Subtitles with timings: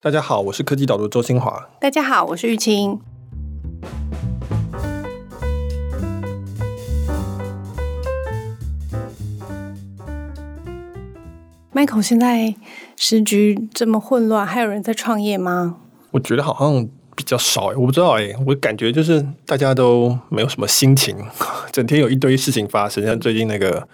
[0.00, 1.70] 大家好，我是科技导读周新华。
[1.80, 3.00] 大家好，我是玉清。
[11.74, 12.54] Michael，现在
[12.94, 15.78] 时局这么混乱，还有人在创业吗？
[16.12, 21.16] 我觉得好像比较少哎，我不知道哎，我感觉就是大家都没有什么心情，
[21.72, 23.88] 整天有一堆事情发生，像最近那个。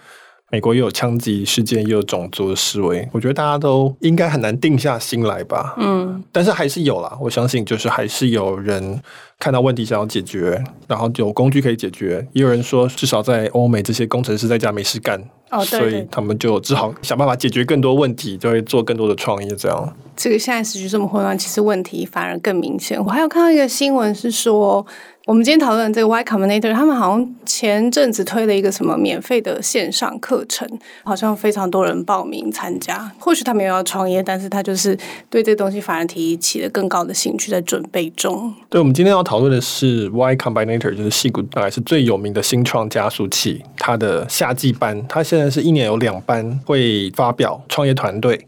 [0.51, 5.75] 美国又有枪击事件，又有种族的示威，我觉得大家都应该很难定下心来吧。
[5.77, 9.01] 嗯，但是还是有啦，我相信就是还是有人
[9.39, 12.25] 看到问题想要解决，然后有工具可以解决。
[12.33, 19.55] 也有人说，至少在欧美，这些工程师在家没事干，哦，对对，所以他们就只好想办法解决更多问题，就会做更多的创业。
[19.55, 23.03] 这样，这个现在时局这么混乱，其实问题反而更明显。
[23.03, 24.85] 我还有看到一个新闻是说。
[25.25, 30.67] 我们今天讨论这个 Y Combinator，他们好像前阵子推了一个什么免费的线上课程，
[31.03, 33.11] 好像非常多人报名参加。
[33.17, 34.95] 或许他没有要创业，但是他就是
[35.27, 38.53] 对这东西反而提起了更高的兴趣，在准备中。
[38.69, 48.45] 对，我们今天要讨论的是 Y Combinator，就是矽谷大概是最有名的新创加速器，它的夏季班，它现在是一年有两班会发表创业团队。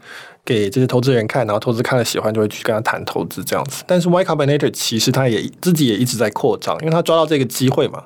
[0.47, 3.83] 给这些投资人看，然后投资看了喜欢，就会去跟他谈投资这样子。
[3.85, 8.01] 但是 Y Combinator 其实他也自己也一直在扩张，因为他抓到这个机会嘛，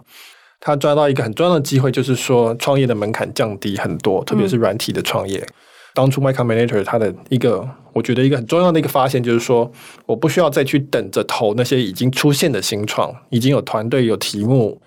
[0.59, 5.37] 他抓到一个很重要的机会，就是说创业的门槛降低很多，特别是软体的创业。
[5.37, 5.53] 嗯、
[5.93, 9.71] 当初 My Combinator 他的一个，我觉得一个很重要的一个发现，就是说
[10.07, 14.81] 我不需要再去等着投那些已经出现的新创，已经有团队有题目。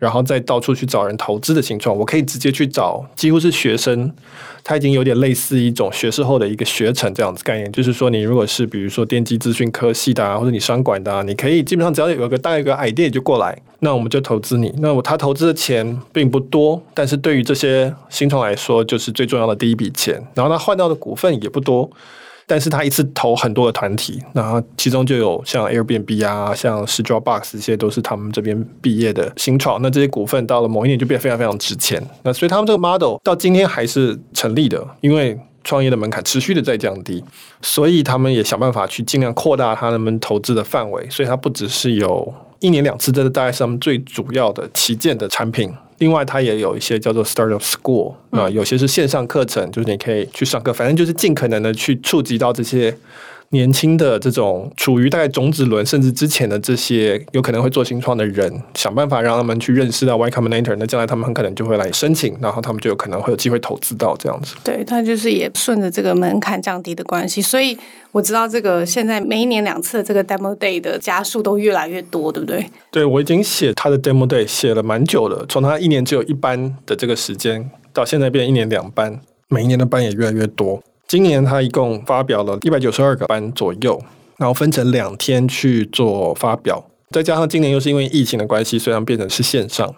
[0.00, 4.10] 然后再到处去找人投资的情况，我可以直接去找，几乎是学生，
[4.64, 14.74] 他已经有点类似一种学士后的一个学程这样子概念，就是说你如果是比如说电机资讯科系的啊，或者你商管的啊，你可以基本上只要有个大概有个 idea 就过来，那我们就投资你。
[14.78, 20.14] 那我他投资的钱并不多，但是对于这些新创来说，就是最重要的第一笔钱。
[20.34, 21.90] 然后他换到的股份也不多。
[22.50, 29.80] 但是他一次投很多的团体，然后其中就有像 Airbnb 啊，像是 Dropbox 这些都是他们这边毕业的新创。
[29.80, 32.04] 那这些股份到了某一年就变得非常非常值钱。
[32.24, 37.22] 那所以他们这个 model 到今天还是成立的，因为创业的门槛持续的在降低，
[37.62, 41.08] 所以他们也想办法去尽量扩大他们投资的范围。
[41.08, 45.72] 所以它不只是有一年两次，这是大概是他们最主要的旗舰的产品。
[46.00, 52.94] 另外，它也有一些叫做 Startup School 啊，有些是线上课程，就是你可以去上课，反正就是尽可能的去触及到这些。
[53.52, 64.54] 年轻的这种处于大概种子轮甚至之前的这些有可能会做新创的人，想办法让他们去认识到 Y Combinator，那将来他们很可能就会来申请，然后他们就有可能会有机会投资到这样子。
[64.62, 67.76] 对，他就是也顺着这个门槛降低的关系，所以
[68.12, 72.64] 我知道这个现在每一年两次的这个 Demo Day 的加速都越来越多，对不对？
[72.92, 80.80] 对，我已经写他的 Demo Day 写了蛮久了，从他一年只有一班的这个时间，到现在变一年两班，每一年的班也越来越多。
[81.10, 84.00] 今年他一共发表了一百九十二个班左右，
[84.36, 89.92] 然后分成两天去做发表，再加上今年又是因为疫情的关系，虽然变成是线上，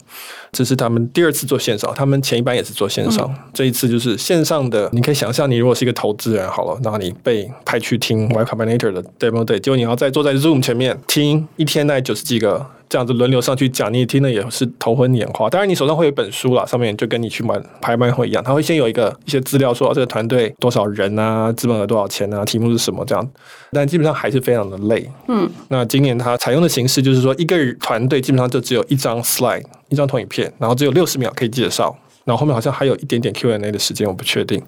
[0.52, 4.88] 这是他们第二次做线上，他们前一班也是做线上，嗯、这一次就是线上的。
[4.92, 12.66] 你可以想象，你如果是一个投资人好了，然后你被派去听 Y Combinator 的 Demo Day，结果你要再坐在 Zoom 前面听一天，大概九十几个。
[12.92, 15.48] 这样子轮流上去讲，你也听的也是头昏眼花。
[15.48, 23.30] 当然，你手上会有一本书啦，上面就跟你去买拍卖会一样，他会先有一个一些资料说，说这个团队多少人啊，资本额多少钱啊，题目是什么这样。
[23.70, 25.10] 但基本上还是非常的累。
[25.28, 34.60] 嗯，那今年他采用的形式就是说，一个团队基本上就只有一张 slide，一张投影片，然后只有六十秒可以介绍，然后后面好像还有一点点 Q&A 的时间，我不确定。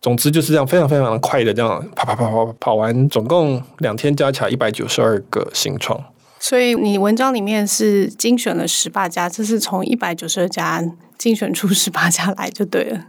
[0.00, 6.02] 总之就是这样，非常非常的快的这样跑跑跑跑跑完，总共两天加起来一百九十二个新创。
[6.40, 10.82] 所以你文章里面是精选了十八家，这是从一百九十二家
[11.16, 13.00] 精选出十八家来就对了。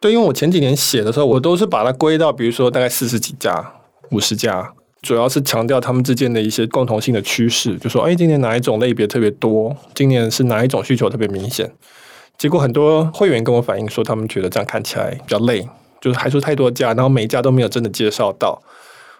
[0.00, 3.74] 对，因为我前几年写的时候，我都是把它归到，比如说大概四十几家、
[4.10, 9.76] 五十家，主要是强调他们之间的一些共同性的趋势，就说，哎，今年哪一种类别特别多？
[9.94, 11.70] 今年是哪一种需求特别明显？
[12.38, 15.68] 结果很多会员跟我反映说，他们觉得这样看起来比较累，
[16.00, 18.62] 就是还说太多家，然后每一家都没有真的介绍到。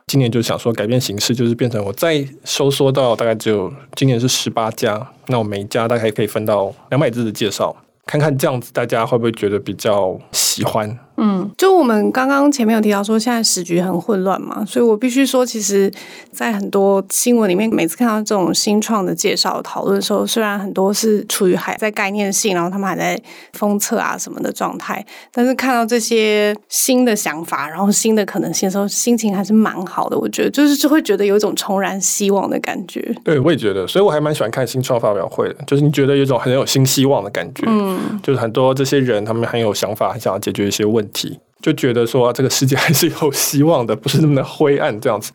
[0.06, 7.74] 今年就想说改变形式，就是变成我再收缩到大概只有今年是十八家，那我每一家大概可以分到两百字的介绍，
[8.06, 10.98] 看看这样子大家会不会觉得比较喜欢。
[11.24, 15.88] 嗯，就我们刚刚前面有提到说，现在时局很混乱嘛，所以我必须说，其实，
[16.32, 23.16] 在很多新闻里面，每次看到这种新创的介绍讨论的时候，虽然很多是处于还在概念性，然后他们还在
[23.52, 30.18] 封测啊什么的状态，但是看到这些新的想法，然后新的可能性的时候，心情还是蛮好的。
[30.18, 33.14] 我觉得就是就会觉得有一种重燃希望的感觉。
[33.22, 37.62] 对，我也觉得，所以我还蛮喜欢看新创发表会的，就是你觉得有一种很有新希望的感觉。
[37.68, 41.11] 嗯，就是很多这些人他们很有想法，很想要解决一些问题。
[41.12, 45.30] 题就觉得说这个世界还是有希望的，不是那么的灰暗这样子。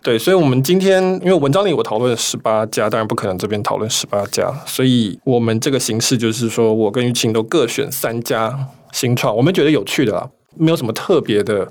[0.00, 8.56] 对，所以，我们今天因为文章里我讨论十八家，当然不可能这边讨论十八家，所以我们这个形式就是说我跟玉清都各选三家
[8.92, 11.66] 新创，我们觉得有趣的啦，没有什么特别的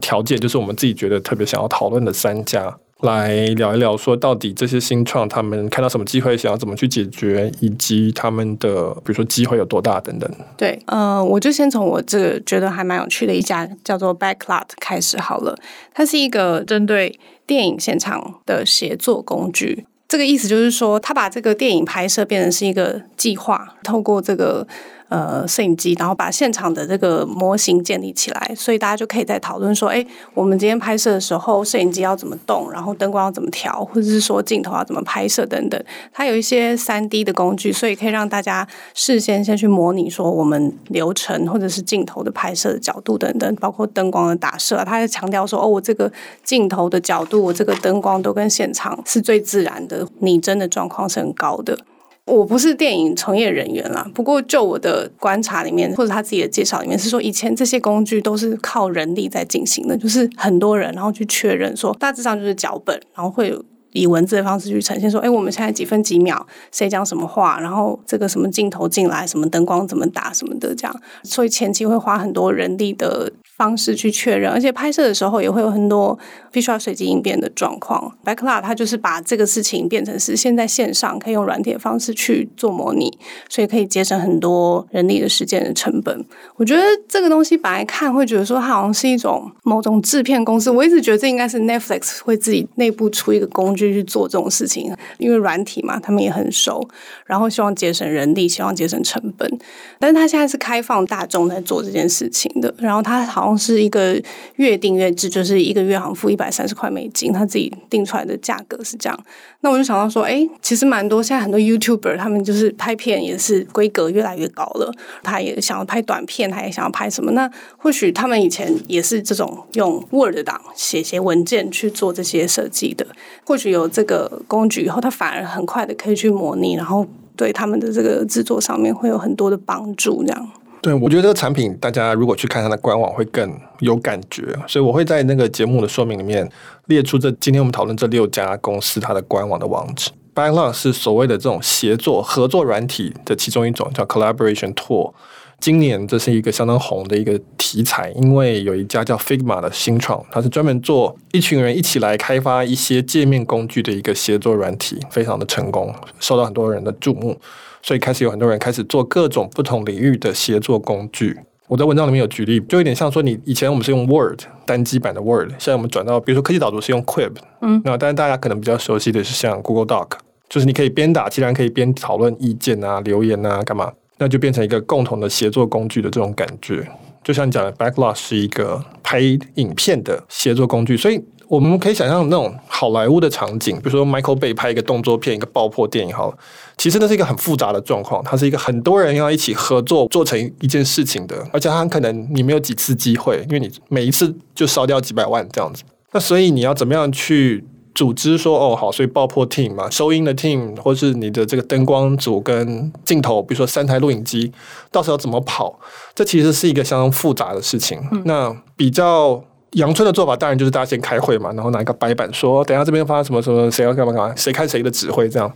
[0.00, 10.30] 条件，就是我们自己觉得特别想要讨论的三家，来聊一聊，说到底这些新创他们看到什么机会，想要怎么去解决，以及他们的比如说机会有多大等等。
[10.56, 15.54] 对，呃，我就先从我这个觉得还蛮有趣的一家叫做 Backlot 开始好了，
[15.92, 17.18] 它是一个针对。
[17.46, 24.66] 电影现场的协作工具，这个意思就是说，他把这个电影拍摄变成是一个计划，透过这个。
[25.14, 35.80] 呃，摄影机，然后把现场的这个模型建立起来，所以大家就可以在讨论说，哎，我们今天拍摄的时候，摄影机要怎么动，然后灯光要怎么调，或者是说镜头要怎么拍摄等等。
[36.12, 44.78] 它有一些三 D 的工具，所以可以让大家事先先去模拟说我们流程或者是镜头的拍摄的角度等等，包括灯光的打设。
[44.78, 46.10] 他还强调说，哦，我这个
[46.42, 51.78] 镜头的角度，我这个灯光都跟现场是最自然的，拟真的状况是很高的。
[52.26, 63.64] 我不是电影从业人员啦，不过就我的观察里面，或者他自己的介绍里面是说，以前这些工具都是靠人力在进行的，就是很多人然后去确认说，大致上就是脚本，然后会有。
[63.94, 76.18] 以文字的方式去呈现，说，哎，我们现在几分几秒，谁讲什么话，然后这个什么镜头进来，什么灯光怎么打，什么的，这样，所以前期会花很多人力的方式去确认，而且拍摄的时候也会有很多
[76.50, 78.12] 必须要随机应变的状况。
[78.24, 83.16] Backlot 它就是把这个事情变成是现在线上可以用软体的方式去做模拟，
[83.48, 86.24] 所以可以节省很多人力的时间的成本。
[86.56, 93.83] 我觉得这个东西本来看会觉得说它好像是一种某种制片公司，我一直觉得这应该是 Netflix 会自己内部出一个工具。
[93.88, 96.86] 就去做这种事情，因为软体嘛，他们也很熟，
[97.26, 99.50] 然后希望节省人力，希望节省成本。
[99.98, 104.20] 但是他现在是开放大众在做这件事情的，然后他好像是一个
[104.56, 109.24] 月订阅制，就是一个月好像付一百三十块美金，他自己定出来的价格是这样。
[109.64, 114.94] 那我就想到说，哎，其实蛮多现在很多 YouTuber 他们就是拍片也是规格越来越高了，
[115.24, 117.32] 他也想要拍短片，他也想要拍什么？
[117.32, 123.04] 那或许他们以前也是这种用 Word 档写些文件去做这些设计的，
[123.44, 123.64] 或许。
[123.74, 130.22] 有这个工具以后，他反而很快的可以去模拟，然后对他们的这个制作上面会有很多的帮助。
[130.22, 130.50] 这样，
[130.84, 136.46] 对，我觉得这个产品大家如果去看它的官网会更有感觉，所以我会在那个节目的说明里面
[136.88, 140.10] 列出这今天我们讨论这六家公司它的官网的网址。
[140.34, 145.14] Backlot 是所谓的这种协作合作软体的其中一种，叫 Collaboration Tool。
[145.58, 157.40] 今年这是一个相当红的一个题材，因为有一家叫 Figma 的新创，它是专门做一群人一起来开发一些界面工具的一个协作软体，非常的成功，受到很多人的注目，
[157.84, 161.38] 所以开始有很多人开始做各种不同领域的协作工具。
[161.68, 170.12] 我在文章里面有举例，就有点像说，你以前我们是用 Word 单机版的 Word，现在我们转到比如说科技导读是用 Quip，嗯，那当然大家可能比较熟悉的是像 Google Doc，
[170.48, 173.92] 就是你可以边打，其他人可以边讨论意见啊、留言啊、干嘛。
[174.16, 176.88] 那就变成一个共同的协作工具的这种感觉，
[177.24, 179.20] 就像你讲的，Backlog 是一个拍
[179.56, 186.38] 影片的协作工具，所以我们可以想象那种好莱坞的场景，比如说 Michael Bay 拍一个动作片、一个爆破电影，好了，
[186.76, 195.82] 其实那是一个很复杂的状况，它是一个很多人要一起合作做成一件事情的，而且它可能你没有几次机会，因为你每一次就烧掉几百万这样子，
[196.12, 197.64] 那所以你要怎么样去？
[197.94, 204.50] 组织说哦好，所以爆破 team 嘛，收音的 team，或是你的这个灯光组跟镜头，比如说三台录影机，
[204.90, 205.78] 到时候怎么跑？
[206.12, 208.00] 这其实是一个相当复杂的事情。
[208.10, 209.40] 嗯、那比较
[209.74, 215.48] 阳春的做法，当然就是大家先开会嘛，然后拿一个白板说，等一下这边发生什么什么，谁要干嘛干嘛，谁看谁的指挥这样。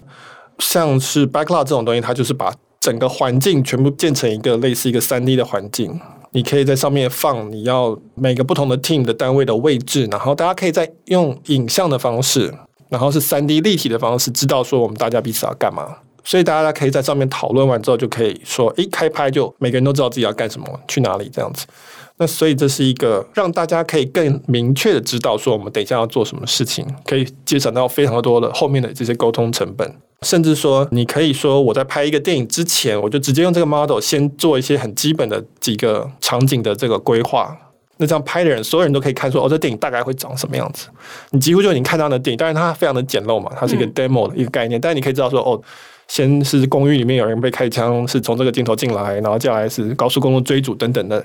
[0.59, 6.01] 像是 Backlog 这种东西，它就是把整个环境全部建成一个类似一个三 D 的环境。
[6.33, 12.53] 你可以在上面放你要每个不同的 team 的单位的位置，然后大家可以再用影像的方式，
[12.91, 15.97] 然后是三 D 立体的方式，知道说我们大家彼此要干嘛。
[16.25, 21.65] 所以大家可以在上面讨论完之后，就可以说，一开拍就每个人都知道自己要干什么，去哪里这样子。
[22.19, 29.91] 那所以这是一个让大家可以更明确的知道说我们等一下要做什么事情，可以节省到非常多的后面的这些沟通成本。
[30.23, 37.57] 甚至说，你可以说我在拍一个电影之前，我就直接用这个 model 先做一些很基本的几个场景的这个规划。
[37.99, 40.89] 那这样拍的人，所有人都可以看出，哦，这电影大概会长什么样子。
[41.31, 44.79] 你几乎就已经看到那电影，当然它非常的简陋嘛，它是一个 demo 的一个概念。
[44.79, 45.61] 嗯、但是你可以知道说，哦，
[46.07, 51.25] 先是公寓里面有人被开枪，是从这个镜头进来，然后接下来是高速公路追逐等等的，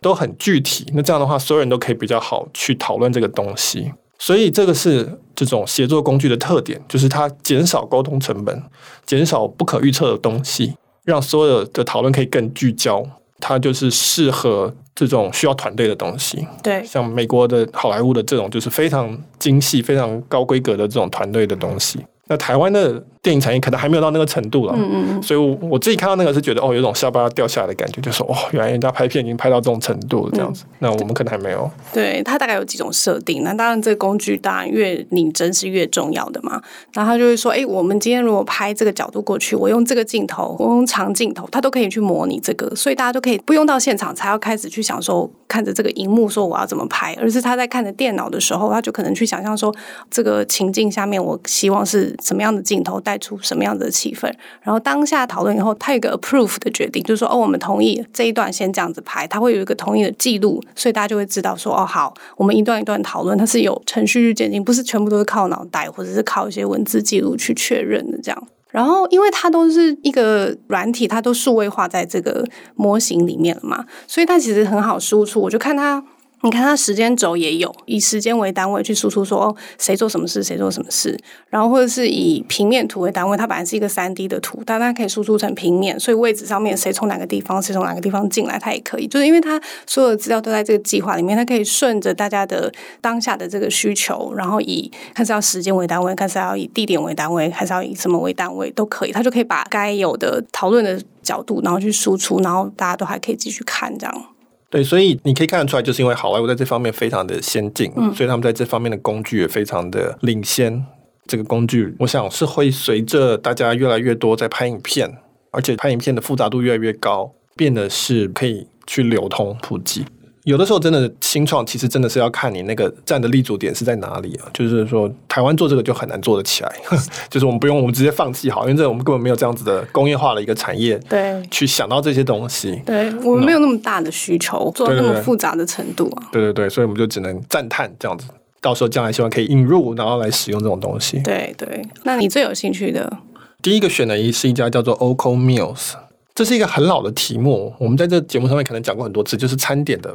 [0.00, 0.84] 都很具体。
[0.92, 3.92] 那这样的话，所有人都可以比较好去讨论这个东西。
[4.18, 8.62] 所以这个是这种协作工具的特点，就是它减少沟通成本，
[9.06, 13.04] 减少不可预测的东西，让所有的讨论可以更聚焦。
[13.40, 16.44] 它就是适合这种需要团队的东西。
[16.60, 22.04] 对，像美国的好莱坞的这种，就是非常精细、非常高规格的这种团队的东西。
[22.28, 30.64] 那台湾的电影产业可能还没有到那个程度了，嗯嗯，所以我我自己看到那个是觉得哦，有种下巴掉下来的感觉，就说哦， 原来人家拍片已经拍到这种程度了这样子。
[30.66, 31.68] 嗯、那我们可能还没有。
[31.92, 33.42] 对，它大概有几种设定。
[33.42, 36.60] 那当然，这个工具当然越拟真是越重要的嘛。
[36.92, 49.74] 然后他就会说，哎，我们今天如果拍这个角度过去，我用这个镜头，我用长镜头，它都可以去模拟这个，所以大家都可以不用到现场才要开始去想说，看着这个荧幕说我要怎么拍，而是他在看着电脑的时候，他就可能去想象说，
[50.10, 54.32] 这个情境下面我希望是什么样的镜头带出什么样的气氛，
[54.62, 68.48] 然后当下讨论以后，他有个 approve 的决定，就是说哦，我们同意这一段先这样子拍，他会有一个同意的记录，所以大家就会知道说哦，好，我们一段一段讨论，它是有程序去渐进，不是全部都是靠脑袋或者是靠一些文字记录去确认的这样。
[68.70, 72.44] 然后因为它都是一个软体，它都数位化在这个
[72.74, 75.40] 模型里面了嘛，所以它其实很好输出。
[75.40, 76.04] 我就看它。
[76.42, 81.18] 你看它时间轴也有以时间为单位去输出说，谁做什么事，谁做什么事，
[81.48, 104.24] 然后或者是以平面图为单位，它本来是一个三 D 的图，但它可以输出成平面，所以位置上面谁从哪个地方，谁从哪个地方进来，它也可以，就是因为它所有的资料都在这个计划里面，它可以顺着大家的当下的这个需求，然后以看是要时间为单位，看是要以地点为单位，还是要以什么为单位都可以，它就可以把该有的讨论的角度，然后去输出，然后大家都还可以继续看这样。
[104.70, 110.84] 对，所以你可以看得出来，就是因为好莱坞在这方面非常的先进，嗯，所以他们在这方面的工具也非常的领先。
[111.26, 115.18] 这个工具，我想是会随着大家越来越多在拍影片，
[115.50, 120.06] 而且拍影片的复杂度越来越高，变得是可以去流通普及。
[120.48, 124.48] 有的时候，真的新创其实真的是要看你那个站的立足点是在哪里啊。
[124.54, 126.72] 就是说，台湾做这个就很难做得起来，
[127.28, 132.80] 就是我们不用，我们直接放弃好，因为这我们根本没有这样子的工业化的一个产业，对，去想到这些东西。
[132.86, 136.28] 对，我们没有那么大的需求，做那么复杂的程度啊。
[136.32, 138.26] 对对对，所以我们就只能赞叹这样子。
[138.62, 141.20] 到时候将来希望可以引入，然后来使用这种东西。
[141.20, 143.18] 对对，那你最有兴趣的？
[143.60, 145.92] 第一个选的一是一家叫做 Oco Meals，
[146.34, 150.10] 这是一个很老的题目，我们在这节目上面可能讲过很多次，就是餐点的。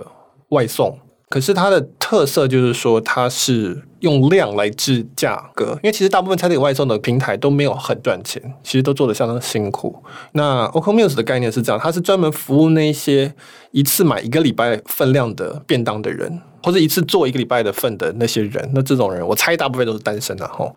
[0.50, 0.98] 外送，
[1.30, 10.04] 可是它的特色就是说，它是用量来制价格，因为其实大部分餐点外送的平台都没有很赚钱，其实都做得相当辛苦。
[10.34, 13.34] 那 o c o m u s 的概念是这样，它是专门服务那些
[13.72, 18.70] 一次买一个礼拜分量的便当的人，或者一次做一个礼拜的份的那些人。
[18.74, 20.76] 那这种人，我猜大部分都是单身的吼。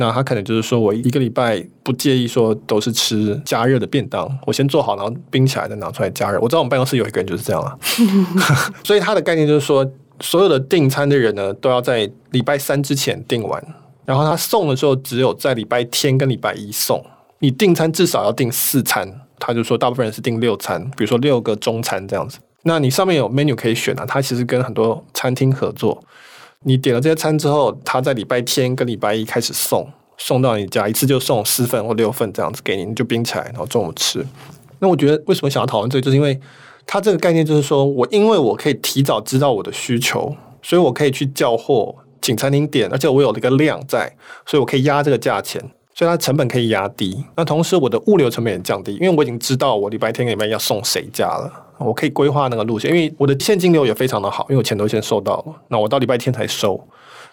[0.00, 6.38] 那他可能就是说，我一个礼拜不介意说都是吃加热的便当，我先做好，然后冰起来再拿出来加热。
[6.40, 7.76] 我知道我们办公室有一个人就是这样啊，
[8.84, 9.84] 所以他的概念就是说，
[10.20, 13.60] 所有的订餐的人呢，都要在礼拜三之前订完，
[14.04, 17.04] 然后他送的时候只有在礼拜天跟礼拜一送。
[17.40, 22.38] 你订餐至少要订四餐，他就说大部分人是订六餐，比如说六个中餐这样子。
[22.62, 26.00] 那你上面有 menu 可以选啊，他其实跟很多餐厅合作。
[26.64, 34.24] 你点了这些餐之后，他在礼拜天跟礼拜一开始送，送到你家，一次就送四份或六份这样子给你，你就冰起来，然后中午吃。
[34.80, 36.38] 那我觉得为什么想要讨论这个，就是因为
[36.86, 44.12] 他这个概念就是说我因为我可以提早知道我的需求，所以我可以去叫货，请餐厅点，而且我有一个量在，
[44.44, 45.60] 所以我可以压这个价钱，
[45.94, 47.24] 所以它成本可以压低。
[47.36, 51.66] 那同时我的物流成本也降低，因为我已经知道我礼拜天跟礼拜要送谁家了。
[51.78, 55.54] 我可以规划那个路线，因为我的现金流也非常的好，因为我钱都先收到了。
[55.68, 56.78] 那我到礼拜天才收，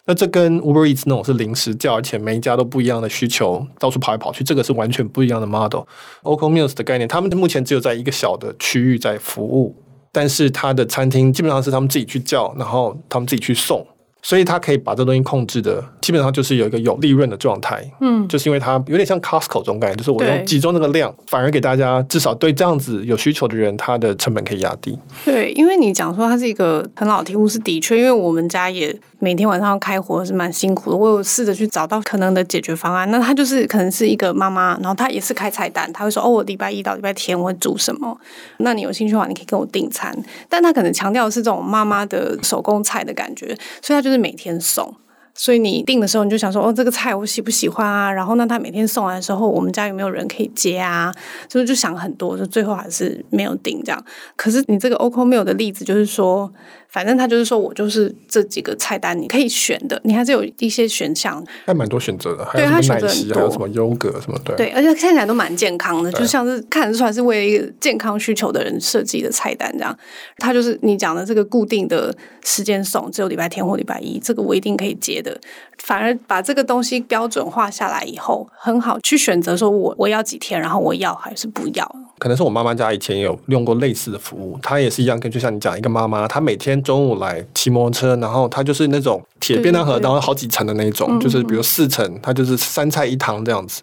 [0.05, 5.81] 那这跟 Uber Eats 那种是临时叫，而且每一家都不一样的需求，到处跑来跑去，这个是完全不一样的 model。
[6.23, 9.75] Oco Meals 的概念，他们目前只有在一个小的区域在服务，
[10.11, 13.85] 但是他的餐厅基本上是他们自己去叫，然后他们自己去送。
[14.25, 17.87] 所以它可以把这东西控制的，基本上就是有一个有利润的状态。
[18.01, 24.97] 嗯，就是因为它有点像 Costco 这种感觉，就是我用集中那个量，反而给大家至少对这样子有需求的人，它的成本可以压低。
[25.23, 30.97] 对，因为你讲说它是一个很老的题目，是的确，因为我们家也每天晚上要开火是蛮辛苦的。
[30.97, 33.09] 我有试着去找到可能的解决方案。
[33.09, 38.19] 那他就是可能是一个妈妈，然后他也是开菜单，他会说哦，我礼拜一到礼拜天我会煮什么？
[38.57, 40.13] 那你有兴趣的话，你可以跟我订餐。
[40.49, 44.25] 但他可能强调的是这种妈妈的手工菜的感觉，所以他就是。
[44.25, 44.95] 每天送，
[45.35, 48.11] 所以你订的时候你就想说，哦，这个菜我喜不喜欢啊？
[48.11, 51.13] 然后呢，他每天送来的时候，我们家有没有人可以接啊？
[51.47, 54.05] 所以就想很多，就最后还是没有订这样。
[54.35, 56.51] 可是你这个 Oco Meal 的例子就是说。
[56.95, 62.45] 反正他就是说，我就是这几个菜单你可以选的，你还是有一些选项，还蛮多选择的。
[62.45, 64.55] 还有什么奶昔，还有什么优格什么对。
[64.55, 69.93] 对，而且看起来都蛮健康的，就像是看得出来是为了一个健康需求的人设计的菜单这样。
[70.37, 75.37] 他就是你讲的这个固定的时间送，只有礼拜天或礼拜一，这个我一定可以接的。
[75.79, 82.04] 反而把这个东西标准化下来以后，很好去选择说我我要几天，然后我要还是不要。
[82.17, 93.81] 可能是我妈妈家以前有用过类似的服务，她也是一样，跟就像你讲一个妈妈，她每天中午来骑摩托车，然后她就是那种铁便当盒，然后好几层的那种，就是比如四层，她就是三菜一汤这样子，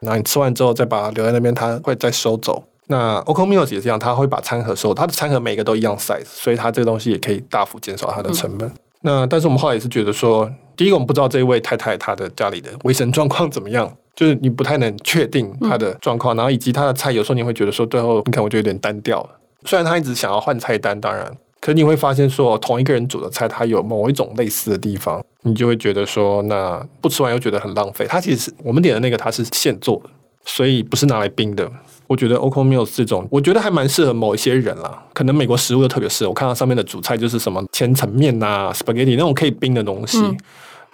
[0.00, 2.62] 然后你吃完之后再把它留在那边，她会再收走。
[2.86, 8.68] 那 Oko Meals 也是这样，他会把餐盒收，他的餐盒每个都一样 size，所以他这个东西也可以大幅减少它的成本。
[8.68, 19.30] 嗯、那但是我们后来也是觉得说，第一个我们不知道这一位太太她的家里的卫生状况怎么样，就是你不太能确定它的状况，嗯、然后以及它的菜有时候你会觉得说，最后你看我就有点单调了。
[19.66, 21.26] 虽然他一直想要换菜单，当然，
[21.58, 28.06] 可是你会发现说，同一个人煮的菜，它有某一种类似的地方，你就会觉得说，那不吃完又觉得很浪费。
[28.06, 30.10] 它其实我们点的那个，它是现做的，
[30.44, 31.66] 所以不是拿来冰的。
[32.06, 35.02] 我觉得 Oko Meals 这种，我觉得还蛮适合某一些人啦。
[35.14, 36.28] 可能美国食物又特别适合。
[36.28, 40.18] 我看到上面的主菜就是什么千层面呐、spaghetti 那种可以冰的东西。
[40.18, 40.36] 嗯、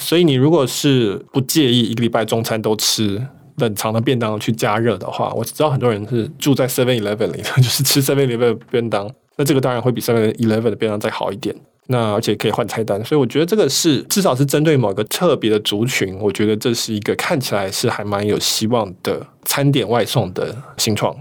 [0.00, 3.24] 所以你如果是不介意一个礼拜中餐都吃
[3.58, 9.08] 冷藏的便当去加热的话，我知道很多人是住在 Seven Eleven 里的， 就是吃 Seven Eleven 便当。
[9.36, 11.54] 那这个当然会比 Seven Eleven 的便当再好一点。
[11.86, 21.12] 那而且可以换菜单，所以我觉得这个是至少是针对某个特别的族群，我觉得这是一个看起来是还蛮有希望的餐点外送的新创。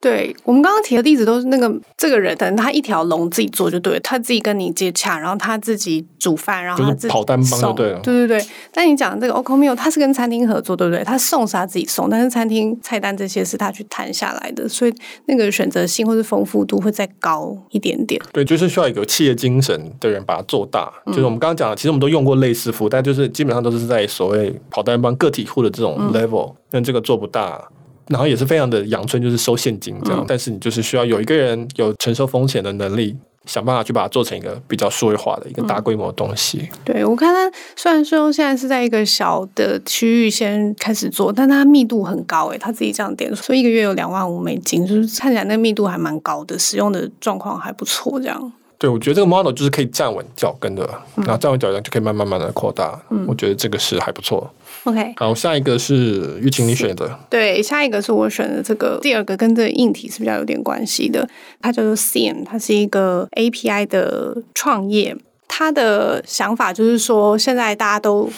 [0.00, 8.00] 对，我们刚刚提的例子都是那个这个人，等他一条龙自己做就对了，他自己跟你接洽，然后他自己煮饭，然后他自己跑单帮就对了。
[8.00, 11.04] 对对对，但你讲的这个 Oco Meal，他是跟餐厅合作，对不对？
[11.04, 14.94] 他送是他自己送，但是餐厅菜单这些是他去谈下来的，所以
[15.26, 18.18] 那个选择性或是丰富度会再高一点点。
[18.32, 20.90] 对，就是需要一个企业精神的人把它做大。
[21.04, 27.68] 嗯、就是我们刚刚讲的，其实我们都用过类似服务，但就是基本上都是在所谓跑单帮个体户的这种 level，但、嗯、这个做不大。
[28.10, 36.58] 然后也是非常的阳春，就是收现金这样，嗯、但是你就是需要有一个人有承受风险的能力，想办法去把它做成一个比较数位化的一个大规模的东西。
[36.58, 48.52] 嗯、对，我看它虽然说现在是在一个小的区域先开始做，但它密度很高诶，他自己这样点，所以一个月有两万五美金，就是看起来那个密度还蛮高的，使用的状况还不错这样。
[48.76, 50.82] 对，我觉得这个 model 就是可以站稳脚跟的，
[51.16, 52.98] 嗯、然后站稳脚跟就可以慢慢慢慢的扩大。
[53.10, 54.50] 嗯，我觉得这个是还不错。
[54.84, 61.28] OK，好，下一个是玉琴你选的，对，下一个是我选的这个第二个，跟这个硬体是比较有点关系的，
[61.60, 65.16] 它叫做 Seam，它是一个 API 的创业，
[65.46, 68.30] 它的想法就是说，现在大家都。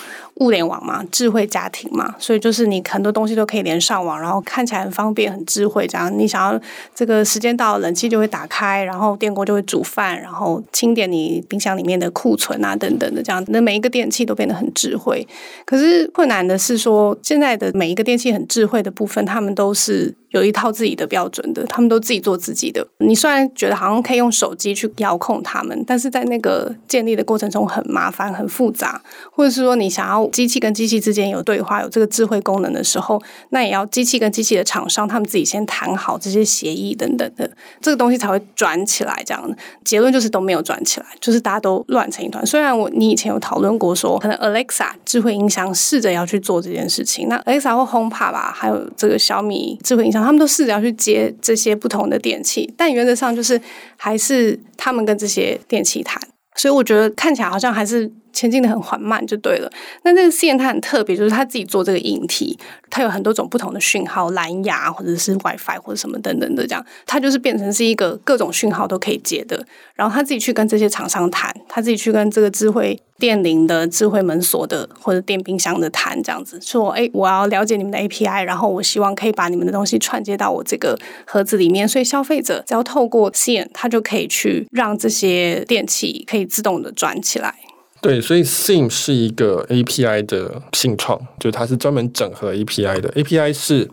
[0.42, 5.86] 物联网嘛，智慧家庭嘛，所以就是你很多东西都可以连上网，然后看起来很方便、很智慧。
[5.86, 6.60] 这样，你想要
[6.94, 15.26] 这个时间到了，冷气就会打开，然后电锅就会煮饭，然后清点你冰箱里面的库存啊等等的这样，那每一个电器都变得很智慧。
[15.64, 22.86] 可是困难的是说，现在的每一个电器很智慧的部分，他们都是有一套自己的标准的，他们都自己做自己的。
[22.98, 29.00] 你虽然觉得好像可以用手机去遥控他们，但是在那个建立的过程中很麻烦、很复杂，
[29.30, 30.31] 或者是说你想要。
[30.32, 37.48] 机器跟机器之间有对话，有这个智慧功能的时候，那也要机器跟机器的厂商他们自己先谈好这些协议等等的，
[37.80, 39.22] 这个东西才会转起来。
[39.24, 42.44] 这样结论就是都没有转起来，就是大家都乱成一团。
[42.44, 53.60] 虽然我你以前有讨论过说，可能 Alexa 智慧音箱试着要去做这件事情，那 Alexa 或 HomePod 吧，还有这个小米智慧音箱，他们都试着要去接这些不同的电器，但原则上就是
[53.96, 56.20] 还是他们跟这些电器谈。
[56.56, 58.10] 所以我觉得看起来好像还是。
[58.34, 59.70] 前进的很缓慢就对了。
[60.04, 69.62] 那这个线它很特别，就是它自己做这个引体，它有很多种不同的讯号，蓝牙或者是 WiFi 或者什么等等的这样，它就是变成是一个各种讯号都可以接的。
[69.94, 81.88] 然后他自己去跟这些厂商谈，他自己去跟这个智慧电铃的、智慧门锁的或者电冰箱的谈，这样子说：哎，我要了解你们的 API，然后我希望可以把你们的东西串接到我这个盒子里面。
[81.88, 87.54] 所以消费者只要透过 Seam，他就可以去让这些电器可以自动的转起来。
[88.02, 93.10] 对，所以 Sim 是一个 API 的信创，就是它是专门整合 API 的。
[93.12, 93.88] API 是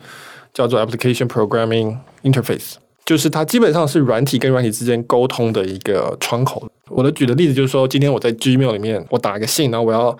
[0.53, 2.73] 叫做 Application Programming Interface，
[3.09, 6.69] 就是它基本上是软体跟软体之间沟通的一个窗口。
[6.89, 10.15] 我的举的例子就是说，今天我在 Gmail 里面，我打一个信，然后我要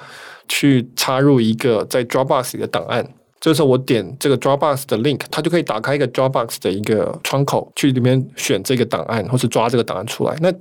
[0.47, 3.08] 去插入一个在 Dropbox 里的档案，
[3.39, 10.36] 这时候我点这个 Dropbox 的 link，它就可以打开一个 Dropbox 的一个窗口，去里面选这个档案，或是抓这个档案出来。
[10.41, 10.52] 那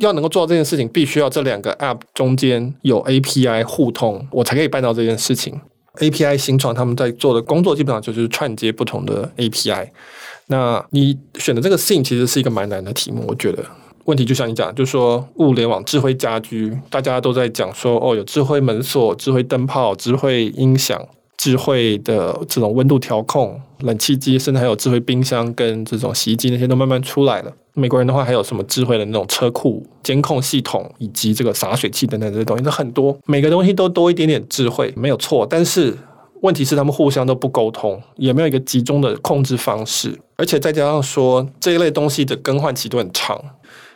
[0.00, 5.58] 要能够做到这件事情，必须要这两个 App 中间有 API 互通，我才可以办到这件事情。
[6.00, 9.88] API 新创他们在做的工作，基本上就是串接不同的 API。
[10.48, 13.64] 那你选的这个 Seam 其实是一个蛮难的题目，我觉得。
[14.04, 21.00] 问题就像你讲，就是说物联网、智慧家居，大家都在讲说，哦，有智慧门锁、智慧灯泡、智慧音响。
[21.36, 27.52] 智慧的这种温度调控、冷气机，甚至还有智慧冰箱跟这种洗衣机，那些都慢慢出来了。
[27.74, 35.46] 美国人的话，还有什么智慧的那种车库监控系统，以及这个洒水器等等这些东西，那很多，每个东西都多一点点智慧，没有错。
[35.48, 35.96] 但是
[36.42, 43.40] 问题是他们互相都不沟通，也没有一个集中的控制方式，而且再加上说这一类东西的更换期都很长，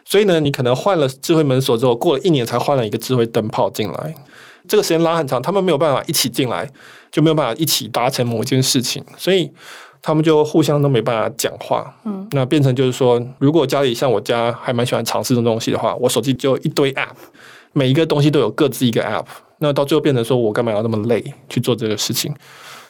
[0.04, 4.14] 所以呢，你可能换了智慧门锁之后，过了一年才换了一个智慧灯泡进来，
[4.66, 6.68] 这个时间拉很长，他们没有办法一起进来，
[7.10, 9.50] 就没有办法一起达成某一件事情，所以
[10.00, 11.94] 他们就互相都没办法讲话。
[12.04, 17.14] 嗯，那变成就是说，如果家里像我家还蛮喜欢尝试这种东西的话，我手机就一堆 App，
[17.72, 19.26] 每一个东西都有各自一个 App。
[19.58, 22.34] 那到最后变成说，我干嘛要那么累去做这个事情？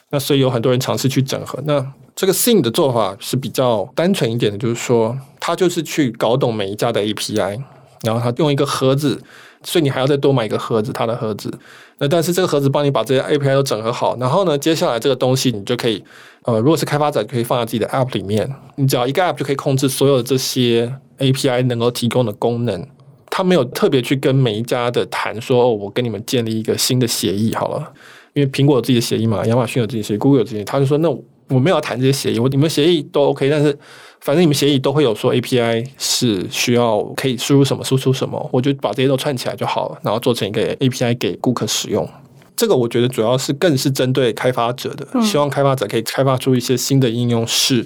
[0.09, 1.59] 那所以有很多人尝试去整合。
[1.65, 7.61] 那这个 sing 的做法是比较单纯一点的，就是说，他就是去搞懂每一家的 API，
[8.03, 9.21] 然后他用一个盒子，
[9.63, 11.51] 所以你还要再多买一个盒子，他的盒子。
[11.99, 16.03] 那但是这个盒子帮你把这些 API 都整合好，然后呢，接下来这个东西你就可以，
[16.43, 22.87] 呃，如果是开发者可以放在自己的 App 里面，你只要一个 App 就可以控制所有的这些 API 能够提供的功能。
[23.35, 27.91] 他没有特别去跟每一家的谈说，哦，我跟你们建立一个新的协议好了，
[28.33, 31.09] 因为苹果有自己的协议嘛，亚马逊有自己的协议，Google 有自己的，他就说，那
[31.49, 33.75] 我没有要谈这些协议，我你们协议都 OK，但是
[34.21, 42.07] 反正你们协议都会有说 API 是需要可以输入什么输出什么，我就把这些都串起来就好了，然后做成一个 API 给顾客使用。
[42.55, 47.83] 这个我觉得主要是更是针对开发者的，希望开发者可以开发出一些新的应用，是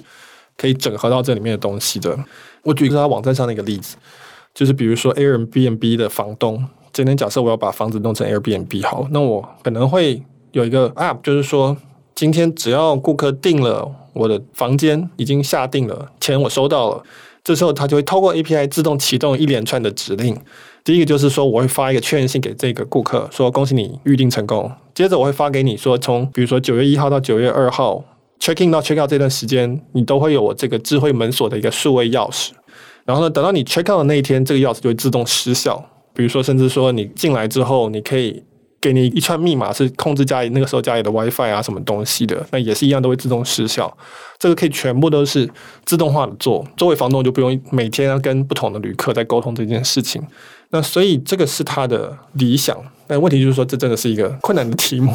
[0.58, 2.14] 可以整合到这里面的东西的。
[2.64, 3.96] 我举一个他网站上的一个例子。
[4.58, 6.60] 就是比如说 Airbnb 的房东，
[6.92, 11.76] 今天假设我要把房子弄成 Airbnb 好，那我可能会有一个 App，就是说
[12.16, 17.04] 今天只要顾客订了我的房间，已经下定了，钱我收到了，
[17.44, 20.36] 这时候它就会透过 API 自动启动一连串的指令。
[20.82, 24.68] 第一个就是说我会发一个确认信给这个顾客，说恭喜你预订成功。
[24.92, 28.02] 接着我会发给你说，从比如说九月一号到九月二号
[28.40, 32.48] check in 到 check out 这段时间，你都会有我这个智慧门锁的一个数位钥匙。
[33.08, 35.82] 然后呢，等到你 check out 的那一天，这个钥匙就会自动失效。
[36.12, 38.42] 比如说，甚至说你进来之后，你可以
[38.82, 43.96] 给你一串密码，是控制家里那个时候家里的 WiFi 啊，什么东西的，那也是一样都会自动失效。
[44.38, 45.48] 这个可以全部都是
[45.86, 50.22] 自动化的做，作为房东就不用每天要跟不同的旅客在沟通这件事情。
[50.68, 55.14] 那所以这个是他的理想，但问题就是说，这真的是一个困难的题目。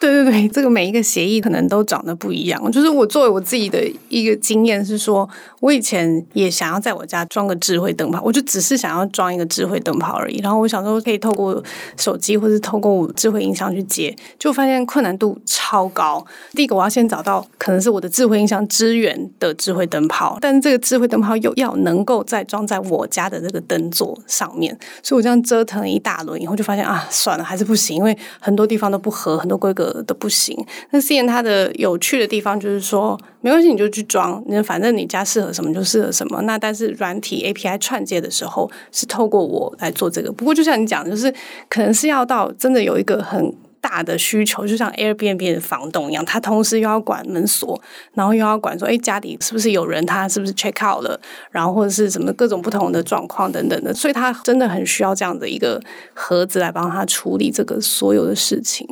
[0.00, 2.70] 对 对对， 这个每一个协议可能都长得不一样。
[2.70, 5.28] 就是我作为我自己的一个经验是说，
[5.60, 10.38] 我以前也想要在我家装个智慧灯泡，我就只是想要装一个智慧灯泡而已。
[10.38, 11.62] 然后我想说可以透过
[11.96, 16.24] 手机或是透过智慧音箱去接，就发现困难度超高。
[16.52, 29.87] 第一个我要先找到可能是我的智慧音箱支援的智慧灯泡，但是这个智慧灯泡又要能够再装在我家的这个灯座上面，所以我这样折腾了一大轮以后，就发现啊，算了，还是不行，因为很多地方都不合，很多规格。
[30.06, 30.56] 都不行。
[30.90, 36.42] 那 Seam 它的有趣的地方就是说，没关系，你就去装，那反正你家适合什么就适合什么。
[36.42, 40.32] 那但是软体 API 串接的时候是透过我来做这个。
[40.32, 41.32] 不过就像你讲，就是
[41.68, 47.80] 可能是要到真的有一个很大的需求，就像 Airbnb 的房东一样，他同时又要管门锁，
[48.12, 51.18] 然后又要管说，哎，家里是不是有人，他是不是 check out 了，
[51.52, 55.80] 然后或者是什么各种不同的状况等等的，所以他真的很需要这样的一个
[56.12, 58.86] 盒子来帮他处理这个所有的事情。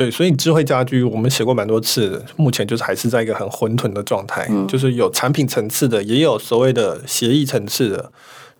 [0.00, 8.10] 对，所以智慧家居我们写过蛮多次，目前就是还是在一个很混沌的状态，嗯、就是有产品层次的，也有所谓的协议层次的。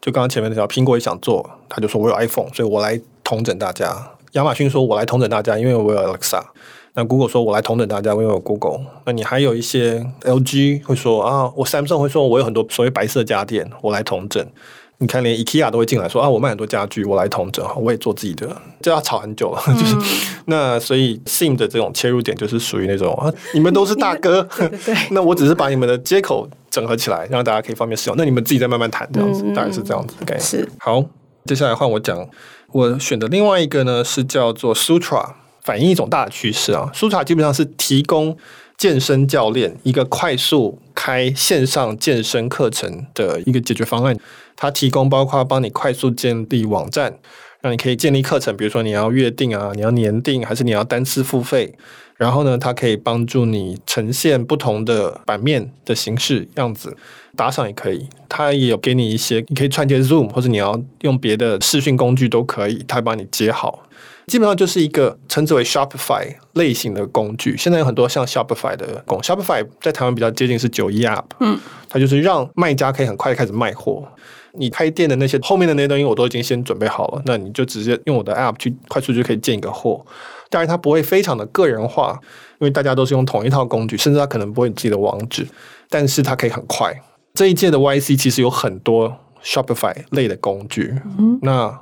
[0.03, 3.87] 就刚刚前面那条，苹果也想做，他就说我有 iPhone，所以我来统整大家；
[4.33, 6.42] 亚马逊说我来统整大家，因为我有 Alexa；
[6.92, 8.81] 那 Google 说我来统整大家，因为我有 Google。
[9.07, 14.46] 那你还有一些 LG 会说啊，我 Samsung 会说我有很多所谓白色家电，我来统整。
[15.03, 19.63] 你看，连 IKEA 都会进来说啊，我卖很多家具，我来统整，我也做自己的，这要吵很久了。
[19.67, 19.97] 嗯、就 是
[20.45, 28.17] 那，所以 Seam 的这种切入点就是属于那种啊，你们都是大哥，对对对 那我只是把你们的接口整合起来，让大家可以方便使用。
[28.19, 30.47] 那你们自己再慢慢谈，这样子，嗯、大概是这样子的概念。
[30.47, 31.03] 是好，
[31.47, 32.29] 接下来换我讲，
[32.73, 35.27] 我选的另外一个呢是叫做 Sutra，
[35.63, 36.91] 反映一种大的趋势啊。
[36.95, 38.37] Sutra 基本上是提供
[38.77, 44.15] 健身教练一个快速开线上健身课程的一个解决方案。
[44.61, 47.18] 它提供包括帮你快速建立网站，
[47.62, 51.75] 让你可以建立课程，比如说你要月定啊，你要年定，还是你要单次付费。
[52.18, 56.94] 然后呢，它可以帮助你呈现不同的版面的形式样子，
[57.35, 58.07] 打赏也可以。
[58.29, 63.85] 它也有给你一些，你可以串接 Zoom，或者你要用别的视讯工具都可以，它帮你接好。
[64.27, 67.57] 基本上就是一个称之为 Shopify 类型的工具。
[67.57, 74.07] 现在有很多像 Shopify 的工，Shopify 在台湾比较接近是九一 App，嗯，它就是让卖家可以很快开始卖货。
[74.53, 77.23] 你开店的那些后面的那些东西，我都已经先准备好了。
[77.27, 80.05] 那你就直接用我的 App 去快速就可以建一个货。
[80.49, 82.19] 当然，它不会非常的个人化，
[82.59, 85.47] 因为大家都是用同一套工具，甚至它可能不会有自己的网址，
[85.89, 86.93] 但是它可以很快。
[87.35, 90.93] 这一届的 YC 其实有很多 Shopify 类的工具。
[91.19, 91.81] 嗯，那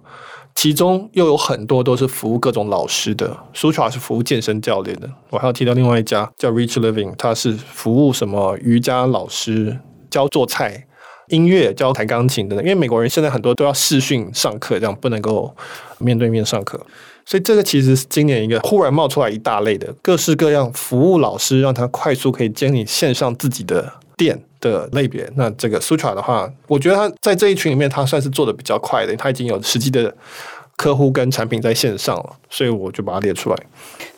[0.55, 5.09] 其中又有很多都是服务各种老师的，Sutra 是服务健身教练的。
[5.31, 9.79] 我还要提到另外一家叫 Rich Living，它是服务什么瑜伽老师
[10.11, 10.85] 教做菜。
[11.29, 15.55] 音乐教弹钢琴的，因为美国人现在很多都要视讯上课，这样不能够
[15.99, 16.81] 面对面上课，
[17.25, 25.31] 所以这个其实是今年一个忽然冒出来一大类的各式各样服务老师，让他快速可以建立线上自己的店的类别。
[25.37, 30.15] 那这个 Sutra 的话，我觉得他在这一群里面，他算是做的比较快的，他已经有实际的
[30.77, 33.57] 客户跟产品在线上了，所以我就把它列出来。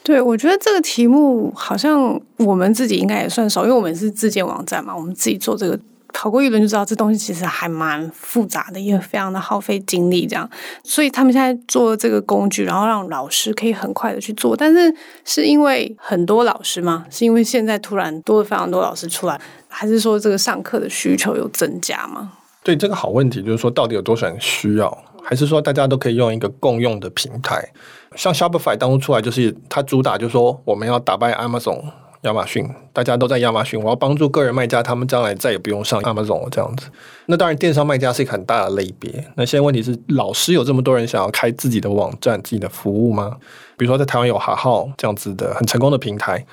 [0.03, 5.79] 对，我觉得这个题目好像我们自己应该也算熟，因为我们是自建网站嘛，我们自己做这个。
[6.13, 10.27] 跑过一轮就知道，这东西其实还蛮复杂的，也非常的耗费精力。
[10.27, 10.49] 这样，
[10.85, 14.57] 所以他们现在做这个工具，然后让老师可以很快的去做。
[14.57, 14.95] 但是，
[15.25, 17.07] 是因为很多老师吗？
[17.11, 22.33] 是因为现在突然多了非常多老师出来，还是说这个上课的需求有增加吗？
[22.63, 27.73] 对，这个好问题，就是说到底有多少人需要，还是说大家都可以用一个共用的平台？
[28.17, 31.81] 像 Shopify 当初出来，就是它主打就是说我们要打败 Amazon。
[32.23, 36.87] 亚马逊，大家都在亚马逊，我要帮助个人卖家，他们将来再也不用上 Amazon 了，这样子。
[37.27, 39.25] 那当然，电商卖家是一个很大的类别。
[39.37, 43.37] 那现在问题是，老师有这么多人想要开自己的网站、自己的服务吗？
[43.79, 46.45] 比如说，在台湾有哈号这样子的很成功的平台，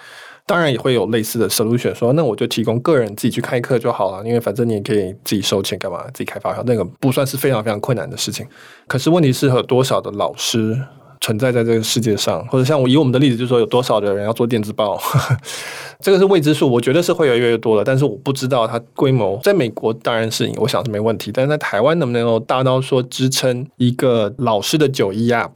[0.45, 8.47] 当然也会有类似的 solution，说那我就提供个人自己去开课就好了，因为反正你也可以自己收钱干嘛，自己开发票，那个不算是非常非常困难的事情。
[8.87, 10.81] 可是问题是，有多少的老师？
[11.21, 14.99] 存在在这个世界上，或者像我以我们的例子，就是说有多少的人要做电子报，
[15.99, 16.71] 这个是未知数。
[16.71, 19.39] 我觉得是会越来越多的，但是我不知道它规模。
[19.43, 25.51] 在美国当然是，我想是没问题，但是在台湾能不能够大到说支撑一个老师的九一 App？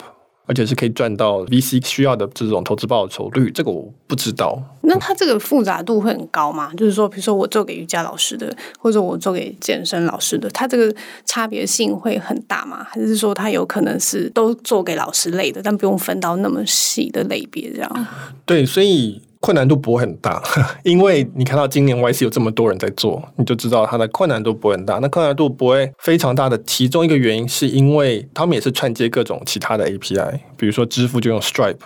[0.51, 4.61] 而且是可以赚到 VC 需要的这种投资报酬率，这个我不知道。
[4.81, 6.73] 那它这个复杂度会很高吗？
[6.75, 12.83] 就是说，比如说我做给瑜伽老师的，或者我做给健身老师的，它这个差别性会很大吗？
[12.83, 18.07] 还是说它有可能是都做给老师类的，但不用分到那么细的类别这样？
[18.45, 19.21] 对，所以。
[19.41, 20.41] 困难度不会很大，
[20.86, 24.99] 因为你看到今年 YC 有这么多人在做，你就知道它的困难度不会很大。
[24.99, 31.80] 那困难度不会非常大的其中一个原因，是因为他们也是串接各种其他的 API，比如说支付就用 Stripe，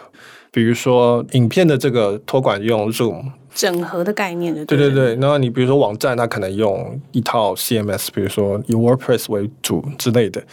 [0.52, 4.65] 比如说影片的这个托管用 Zoom，整合的概念的。
[4.65, 10.44] 对对对，然后你比如说网站，它可能用一套 CMS，比如说以 WordPress 为主之类的。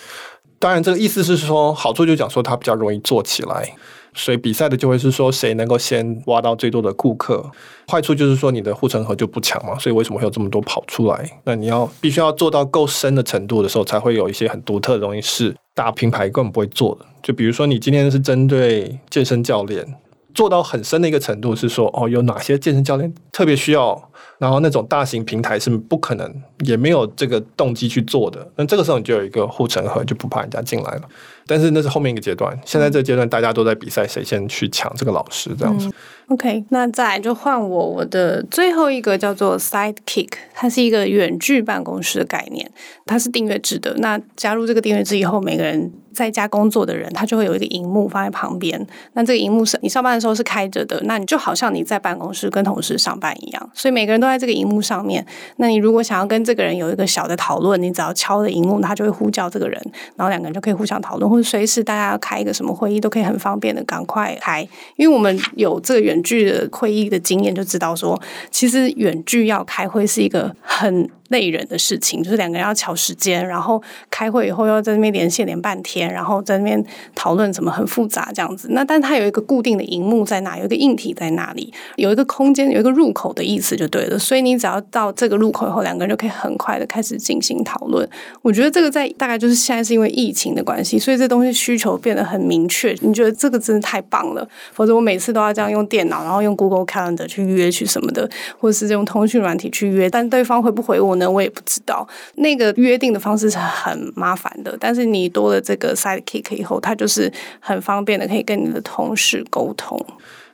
[0.60, 3.74] 当然，这个意思是说，好处就讲说它比较容易做起来。
[4.14, 7.50] 所以比赛的就会是说谁能够先挖到最多的顾客，
[7.90, 9.78] 坏处就是说你的护城河就不强嘛。
[9.78, 11.40] 所以为什么会有这么多跑出来？
[11.44, 17.06] 那你要必须要做到够深的程度的时候，才会有一些很独特的东西是大品牌根本不会做的。
[17.22, 19.86] 就比如说你今天是针对健身教练，
[20.34, 28.46] 做到很深的一个程度是说哦，有哪些健身教练特别需要，然后那种大型平台是不可能也没有这个动机去做的。
[28.56, 31.02] 那这个时候你就有一个护城河，就不怕人家进来了。
[31.46, 35.88] 但是那是后面一个阶段，现在这个阶段大家都在比赛，谁先去抢这个老师这样子。
[35.88, 35.92] 嗯、
[36.32, 42.70] OK，那再来就换我，我的最后一个叫做 Sidekick，它是一个远距办公室的概念，
[43.04, 43.94] 它是订阅制的。
[43.98, 48.86] 那加入这个订阅制以后，每个人在家工作的人，他就会有一个荧幕放在旁边。
[49.12, 55.24] 那这个荧幕是你上班的时候是开着的，那你就好像你在办公室跟同事上班一样，所以每个人都在这个荧幕上面。
[55.56, 59.78] 那你如果想要跟这个人有一个小的讨论，你只要敲了荧幕，他就会呼叫这个人，
[60.16, 61.28] 然后两个人就可以互相讨论。
[61.30, 64.66] 或者随时大家要开一个什么会议，都可以很方便的赶快开，
[64.96, 76.80] 因为我们有这个远距的会议的经验，就知道说，其实远距要开会是一个很累人的事情，就是两个人要乔时间，然后开会以后要在那边连线连半天，然后在那边
[77.16, 78.68] 讨论什么很复杂这样子。
[78.70, 84.16] 那但它有一个固定的荧幕在那，有一个硬体在那里，有一个空间，有一个入口的意思就对了。
[84.16, 88.08] 所以你只要到这个入口以后，两个人就可以很快的开始进行讨论。
[88.42, 92.94] 我觉得这个在大概就是现在是因为疫情的关系，所以这东西需求变得很明确。
[93.00, 94.46] 你觉得这个真的太棒了？
[94.74, 101.21] 否则我每次都要这样用电脑，然后用 Google Calendar 去约去什么的，或者是用通讯软体去约，但对方回不回我呢？
[101.30, 102.06] 我也不知道，
[102.36, 109.98] 那个约定的方式是很麻烦的，但是你多了这个 Sidekick 以后，它就是很方便的，可以跟你的同事沟通。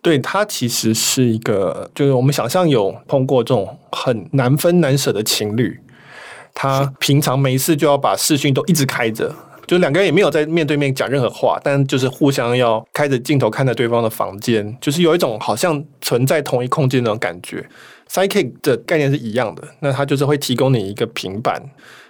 [0.01, 5.81] 对，它其实是一个，就是我们想象有碰过这种很难分难舍的情侣，
[6.55, 9.35] 他平常没事就要把视讯都一直开着，
[9.67, 17.69] 就两个人也没有在面对面讲任何话，但就是互相要开着镜头看着对方的房间，就是有一种好像存在同一空间那种感觉。
[18.09, 21.63] Sidekick 的概念是一样的，那它就是会提供你一个平板，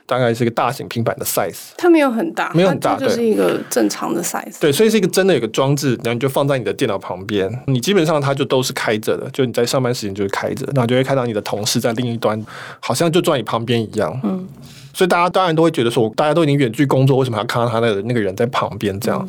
[0.09, 1.73] 大概是一个大型平板的 size。
[1.77, 4.59] 它没有很大，没有很大，它就是一个正常的 size。
[4.59, 12.42] 对，所以是一个真的有个装置，然后你就放在你的电脑旁边，你基本上它就都是开着的，就你在上班时间就是开着，然后就会看到你的同事在另一端，
[12.81, 14.18] 好像就坐在你旁边一样。
[14.25, 14.49] 嗯。
[14.94, 19.21] 所以大家当然都会觉得说，大家都已经远距工作，为什么要看到他的那个人在旁边这样？
[19.23, 19.29] 嗯、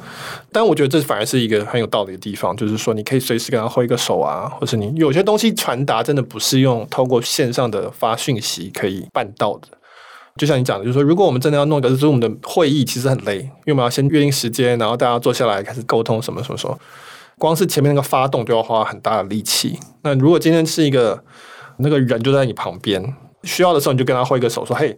[0.51, 9.67] 但我觉得这反而是一个很有道理的地方，就是说你可以随时跟他挥个手啊，或是你有些东西传达真的不是用透过线上的发讯息可以办到的。
[10.39, 16.79] 就像你讲的，就是说如果我们真的要弄一个 Zoom 的会议，其实很累，因为我们要先约定时间，然后大家坐下来开始沟通什么什么什么，
[17.37, 19.77] 光是前面那个发动就要花很大的力气。
[20.03, 21.21] 那如果今天是一个
[21.79, 24.97] 那个人就在你旁边，需要的时候你就跟他挥个手，说嘿。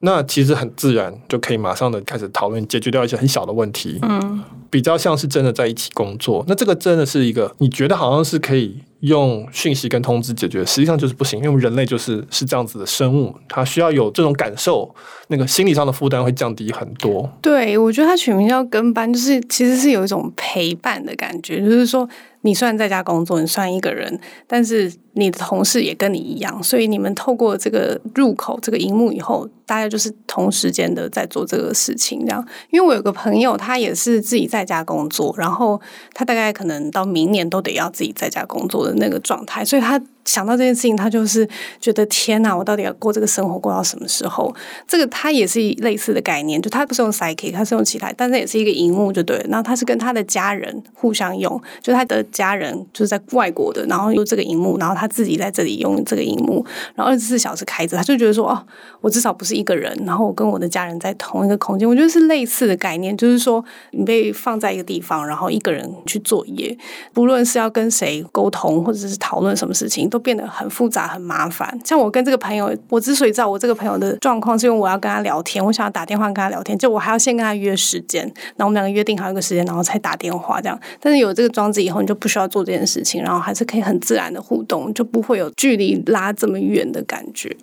[0.00, 3.98] 那其实很自然，就可以马上的开始讨论，解决掉一些很小的问题。
[4.02, 6.44] 嗯，比较像是真的在一起工作。
[6.46, 14.94] 那这个真的是一个，你觉得好像是可以用讯息跟通知解决，实际上就是不行，因为人类就是是这样子的生物，他需要有这种感受，
[15.26, 17.28] 那个心理上的负担会降低很多。
[17.42, 22.08] 对，我觉得他取名叫跟班，就是其实是有一种陪伴的感觉，就是说。
[22.48, 32.42] 你虽然在家工作，你算一个人，但是你的同事也跟你一样，所以你们透过这个入口这个荧幕以后，大家就是同时间的在做这个事情，这样。
[32.70, 35.78] 因为我有个朋友，他也是自己在家工作，然后
[36.14, 40.00] 他大概可能到明年都得要自己在家工作的那个状态，所以他。
[40.28, 41.48] 想到这件事情，他就是
[41.80, 44.54] 觉得天哪，我到底要过这个生活过到什么时候？
[44.86, 49.38] 这个他也是类似的概念，就他不是用 Sidekick，他是用其他，但是也是一个荧幕就对。
[49.48, 56.62] 然后他是跟他的家人互相用，就他的家人就是在外国的，然后用这个荧幕，然后他自己在这里用这个荧幕，
[56.94, 58.62] 然后二十四小时开着，他就觉得说哦，
[59.00, 66.76] 我至少不是一个人，然后我跟我的家人在同一个空间，我觉得是类似的概念，就是说你被放在一个地方，然后一个人去作业，
[67.14, 70.17] 不论是要跟谁沟通或者是讨论什么事情都。
[70.18, 71.78] 变得很复杂、很麻烦。
[71.84, 78.22] 像我跟这个朋友，我之所以知道我这个朋友的状况，是因为我要跟他聊天，我想要打电话跟他聊天，就我还要先跟他约时间，
[78.56, 80.78] 然后我们两个约定好一个时间，然后才打电话这样。
[81.00, 87.56] 但是有这个装置以后，你就不需要做这件事情，然后还是可以很自然的互动，就不会有距离拉这么远的感觉。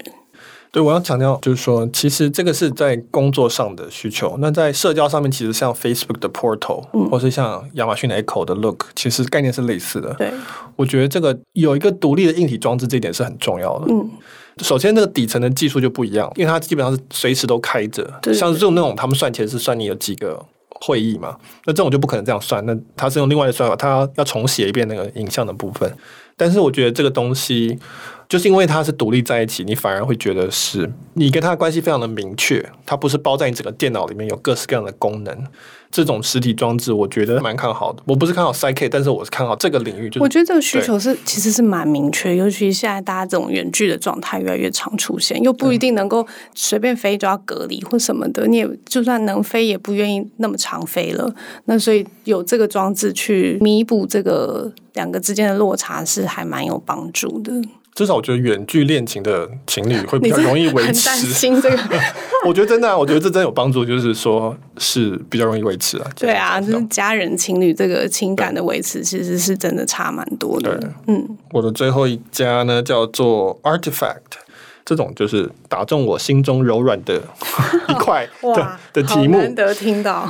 [0.75, 4.35] 对，我要强调就是说，其实这个是在工作上的需求。
[4.39, 10.13] 那在社交上面，其实像 Facebook 的 Portal，嗯，或是像亚马逊的 Echo 的 Look，其实概念是类似的。
[10.15, 10.29] 对，
[10.75, 13.85] 我觉得这个有一个独立的硬体装置，这一点是很重要的。
[13.89, 14.09] 嗯，
[14.57, 18.03] 首先，这个底层的技术就不一样，因为它基本上是随时都开着。
[18.21, 21.37] 对，像这种那种，他们算钱是算你有几个会议嘛？
[21.65, 22.61] 那这种就不可能这样算。
[22.65, 25.89] 那它是用另外的算法，它要重写一遍那个影像的部分。
[26.37, 27.79] 但是我觉得这个东西。
[28.27, 35.43] 就是因为它是独立在一起，你反而会觉得是你跟它的关系非常的明确，它不是包在你整个电脑里面有各式各样的功能。
[35.91, 38.01] 这种实体装置，我觉得蛮看好的。
[38.05, 40.09] 我不是看好 Sidekick，但是我是看好这个领域。
[40.09, 48.47] 就是、我觉得这个需求是其实是蛮明确，尤其现在大家这种远距的状态越来越常出现，又不一定能够随便飞就要隔离或什么的。
[48.47, 51.33] 你也就算能飞，也不愿意那么长飞了。
[51.65, 57.51] 那所以有这个装置去弥补这个两个之间的落差，是还蛮有帮助的。
[57.93, 61.09] 至少我觉得远距恋情的情侣会比较容易维持。
[61.09, 61.77] 很担心这个，
[62.45, 66.11] 我觉得真的、啊，我觉得这真有帮助，就是说是比较容易维持啊。
[66.13, 70.77] 对啊，就是家人情侣这个情感的维持，其实是真的差蛮多的。
[71.07, 74.43] 嗯，我的最后一家呢叫做 Artifact，
[74.85, 77.21] 这种就是打中我心中柔软的
[77.89, 79.39] 一块的的题目。
[79.39, 80.29] 难得听到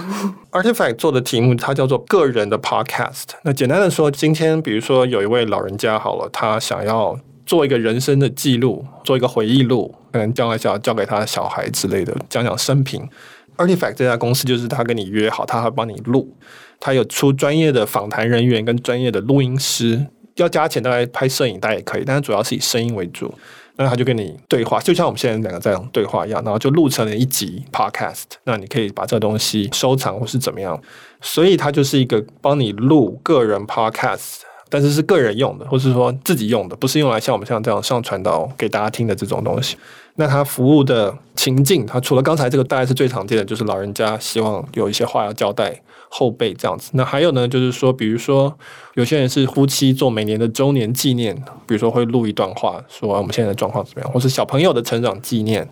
[0.52, 3.26] Artifact 做的题目，它叫做个人的 Podcast。
[3.44, 7.20] 那简单的说，今天比如说有一位老人家好了，他想要。
[7.48, 13.08] 做一个人生的记录，做一个回忆录，可能将来想要交给他的小孩之类的，讲讲生平。
[13.56, 16.36] Artifact 这家公司就是他跟你约好，他会帮你录，
[16.80, 23.32] 他有出专业的访谈人员跟专业的录音师，要加钱大概拍摄影带也可以，但是主要是以声音为主。
[23.78, 28.24] 那他就跟你对话，就像我们现在两个这样对话一样，然后就录成了一集 Podcast。
[28.44, 30.82] 那你可以把这个东西收藏或是怎么样，
[31.22, 34.42] 所以它就是一个帮你录个人 Podcast。
[34.68, 39.78] 但是是个人用的，或是说自己用的，不是用来像我们像这样上传到给大家听的这种东西。
[40.16, 46.92] 那他服务的情境，他除了刚才这个大概是最常见的，就是老人家希望有一些话要交代后辈这样子。
[46.94, 48.58] 那还有呢，就是说，比如说
[48.96, 51.36] 有些人是夫妻做每年的周年纪念，
[51.68, 55.68] 比如说会录一段话，说我们现在的状况怎么样，或是小朋友的成长纪念，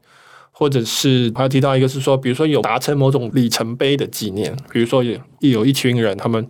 [0.51, 6.47] 或者是还有提到一个是说，比如说有达成某种里程碑的纪念，比如说有有一群人他们。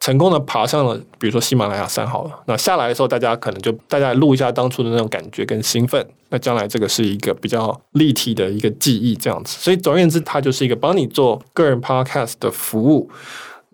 [0.00, 2.30] 成功的爬上了，比如说喜马拉雅山好了。
[2.46, 6.06] 那下来的时候，大家可能就大家录一下当初的那种感觉跟兴奋。
[6.30, 9.56] 那将来这个是一个比较立体的一个记忆，这样子。
[9.58, 13.10] 所以总而言之，它就是一个帮你做个人 podcast 的服务。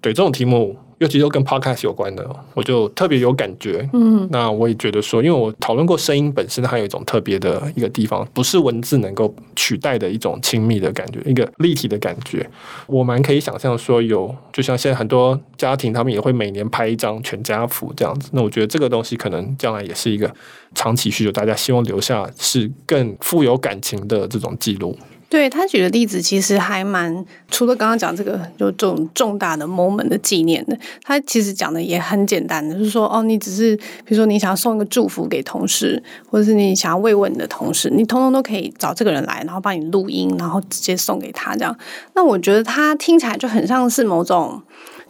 [0.00, 0.76] 对，这种题目。
[1.04, 3.86] 尤其都跟 podcast 有关的，我就特别有感觉。
[3.92, 12.48] 嗯，那我也觉得说，因为我讨论过声音本身，它有一种特别的一个地方，不是文字能够取代的一种亲密的感觉，一个立体的感觉。
[12.86, 18.30] 我蛮可以想象说，有就像现在很多家庭，他们也会每年拍一张全家福这样子。
[18.32, 20.32] 那我觉得这个东西可能将来也是一个
[20.74, 24.96] 长期需求，大家希望留下是更富有感情的这种记录。
[25.28, 36.00] 对，他举的例子其实还蛮，除了刚刚讲这个就这种重大的 moment 的纪念的，他其实讲的也很简单的，就是说哦，你只是比如说你想要送一个祝福给同事，
[36.30, 41.76] 或者是你想要慰问你的同事，你通通都可以找这个人来，然后帮你录音，然后直接送给他这样。
[42.14, 44.62] 那我觉得他听起来就很像是某种。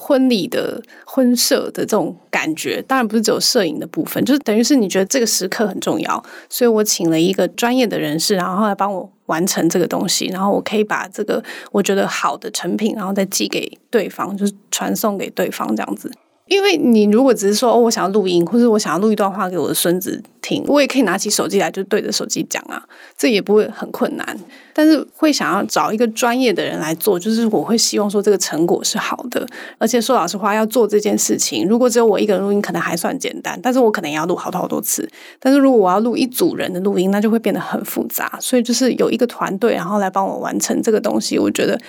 [0.06, 11.42] 婚礼的婚摄的这种感觉，当然不是只有摄影的部分，就是等于是你觉得这个时刻很重要，所以我请了一个专业的人士，然后来帮我完成这个东西，然后我可以把这个
[11.72, 16.12] 我觉得好的成品，然后再寄给对方，就是传送给对方这样子。
[16.46, 22.82] 因为你如果只是说哦，我想要录音，或者我想要录一段话给我的孙子听，我也可以拿起手机来就对着手机讲啊，
[23.16, 24.38] 这也不会很困难。
[24.74, 29.46] 但是会想要找一个专业的人来做，就是我会希望说这个成果是好的。
[29.78, 35.08] 而且说老实话，要做这件事情，如果只有我一个人录音，可能还算简单，但是我可能也要录好多好多次。
[35.40, 38.36] 但是如果我要录一组人的录音，那就会变得很复杂。
[38.38, 41.80] 所以就是有一个团队，然后来帮我完成这个东西，我觉得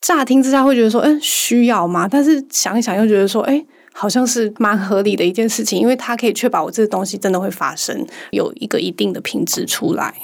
[0.00, 2.08] 乍听之下会觉得说，嗯，需要吗？
[2.10, 3.62] 但是想一想又觉得说，哎。
[3.92, 10.14] 好像是蛮合理的一件事情，因为它可以确保我这个东西真的会发生，有一个一定的品质出来。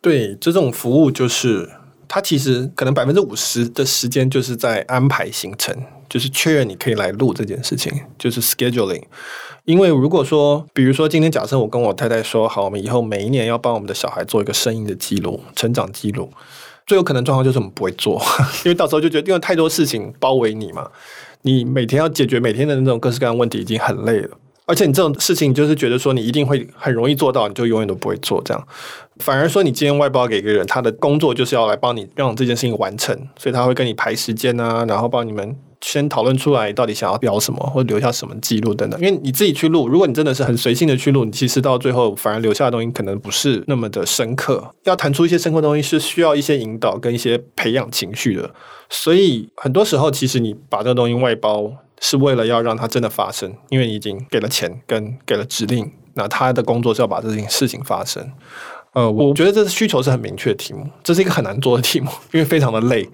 [0.00, 1.70] 对，这种服务就是
[2.08, 5.76] 它其实可能百分之五十的时间就是在安排行程，
[6.08, 9.04] 就是确认你可以来录这件事情，就是 scheduling。
[9.64, 16.28] 因为如果说，比如说今天假设我跟我太太说好，我们以后每一年要帮我们的小孩做一个声音的记录、成长记录，
[16.84, 18.20] 最有可能状况就是我们不会做，
[18.66, 20.90] 因为到时候就觉得因为太多事情包围你嘛。
[21.42, 24.38] 你每天要解决每天的那种各式各样的问题，已经很累了。
[24.64, 28.68] 而且你这种事情，就是觉得说你一定会很容易做到，你就永远都不会做这样。
[29.16, 38.98] 反而说你今天外包给一个人，他的工作就是要来帮你让这件事情完成，所以他会跟你排时间啊，然后帮你们先讨论出来到底想要标什么，或留下什么记录等等。
[39.00, 44.74] 因为你自己去录，如果你真的是很随性的去录，你其实到最后反而留下的东西可能不是那么的深刻。
[44.84, 48.54] 要谈出一些深刻的东西，是需要一些引导跟一些培养情绪的。
[48.88, 58.30] 所以很多时候，其实你把这个东西外包，是为了要让它真的发生，因为你已经给了钱跟给了指令，那他的工作是要把这件事情发生。
[58.94, 63.08] 呃，我觉得这是需求是很明确的题目，这是一个很难做的题目，因为非常的累。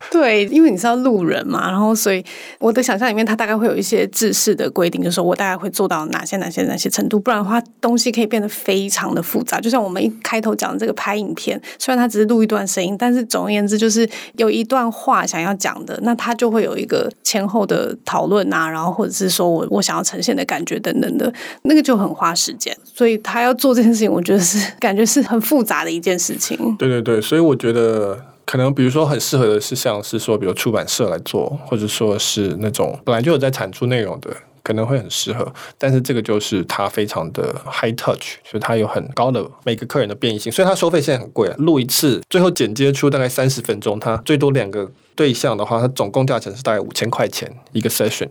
[0.10, 2.24] 对，因为你是要录人嘛，然后所以
[2.58, 9.60] 我的想象里面，它大概会有一些制式的规定，就是我大概会做到哪些哪些哪些程度，不然的话东西可以变得非常的复杂。
[9.60, 21.30] 就像我们一开头讲的这个拍影片，虽然它只是录一段声音，但是总而言之就是有一段话想要讲的，那它就会有一个前后的讨论啊，然后或者是说我我想要呈现的感觉等等的，
[21.62, 22.74] 那个就很花时间。
[22.84, 26.56] 所以他要做这件事情，我觉得是感觉是很复杂的一件事情。
[26.78, 28.29] 对对对，所以我觉得。
[28.50, 34.28] 可能比如说很适合的是像是说，比如出版社来做，或者说是那种本来就有在产出内容的，
[34.64, 35.46] 可能会很适合。
[35.78, 41.54] 但是这个就是它非常的 high touch，就是它有很高的每个客人的变异性，所以它收费现在很贵啊。
[41.58, 48.30] 录一次，最后剪接出大概三十分钟，它最多两个对象的话，它总共价钱是大概五千块钱一个 session。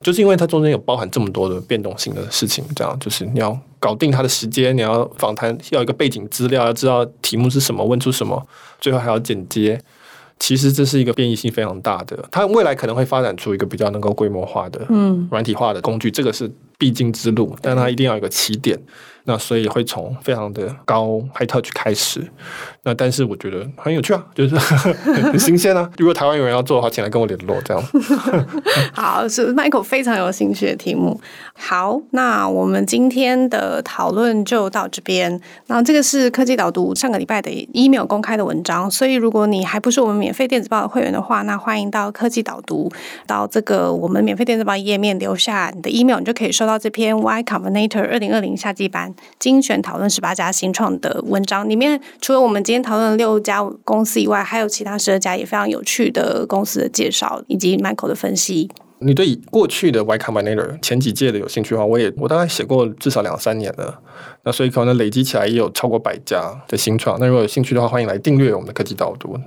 [0.00, 8.46] 就是因为它中间有包含这么多的变动性的事情，这样就是你要搞定它的时间，你要访谈，要一个背景资料，要知道题目是什么，问出什么，
[8.80, 9.80] 最后还要剪接。
[10.38, 18.76] 其实这是一个变异性非常大的，它未来可能会发展出一个比较能够规模化的、嗯，软体化的工具，这个是必经之路，但它一定要有个起点。
[19.26, 22.20] 那所以会从非常的高 high touch 开始，
[22.82, 24.54] 那但是我觉得很有趣啊，就是
[25.32, 25.90] 很新鲜啊。
[25.96, 27.82] 如果台湾有人要做的话，请来跟我联络，这样。
[28.92, 31.18] 好，是 Michael 非常有兴趣的题目。
[31.54, 35.40] 好，那我们今天的讨论就到这边。
[35.68, 42.92] 那这个是科技导读上个礼拜的 email 公开的文章，所以如果你还不是我们免费电子报的会员的话，那欢迎到科技导读
[43.26, 49.13] 到这个我们免费电子报页面留下你的 email，你就可以收到这篇 Y Combinator 二零二零夏季班。
[49.38, 58.70] 精选讨论十八家新创的文章，里面除了我们今天讨论的六家公司以外，还有其他十二家也非常有趣的公司的介绍以及 Michael 的分析。
[59.00, 64.00] 你对过去的 Y Combinator 前几届的有兴趣的话，我也我大概写过至少两三年了，
[64.44, 67.18] 那所以可能累积起来也有超过百家的新创。
[67.20, 69.38] 那如果有兴趣的话，欢迎来订阅我们的科技导读。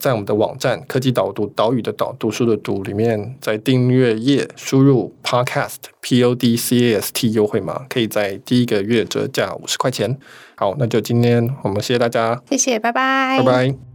[0.00, 10.18] 在我们的网站“科技导读”岛屿的岛读书的读里面，在订阅页输入 “podcast” p o d c a s t 优惠码，可以在第一个月折价五十块钱。
[10.56, 13.89] 好，那就今天我们谢谢大家，谢谢，拜拜，拜拜。